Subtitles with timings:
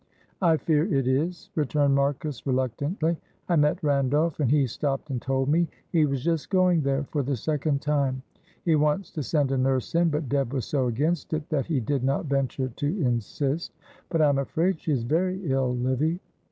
[0.41, 3.19] "I fear it is," returned Marcus, reluctantly.
[3.47, 5.67] "I met Randolph, and he stopped and told me.
[5.91, 8.23] He was just going there for the second time.
[8.65, 11.79] He wants to send a nurse in, but Deb was so against it that he
[11.79, 13.75] did not venture to insist;
[14.09, 16.19] but I am afraid she is very ill, Livy."